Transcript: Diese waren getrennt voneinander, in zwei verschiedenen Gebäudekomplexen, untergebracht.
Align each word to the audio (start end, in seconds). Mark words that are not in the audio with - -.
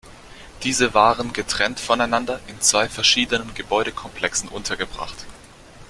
Diese 0.63 0.95
waren 0.95 1.31
getrennt 1.31 1.79
voneinander, 1.79 2.39
in 2.47 2.59
zwei 2.59 2.89
verschiedenen 2.89 3.53
Gebäudekomplexen, 3.53 4.49
untergebracht. 4.49 5.27